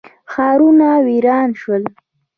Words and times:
ښارونه 0.31 0.87
ویران 1.05 1.49
شول. 1.59 1.83